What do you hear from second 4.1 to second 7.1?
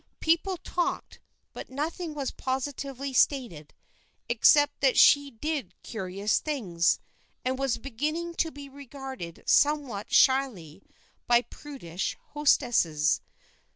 except that she did curious things,